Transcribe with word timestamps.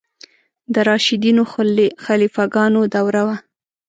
د 0.73 0.75
راشدینو 0.89 1.43
خلیفه 2.05 2.43
ګانو 2.53 2.81
دوره 2.95 3.21
وه. 3.27 3.35